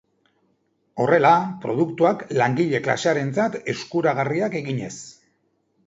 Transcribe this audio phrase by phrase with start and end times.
[1.03, 1.33] Horrela,
[1.67, 4.93] produktuak langile-klasearentzat eskuragarriak eginez.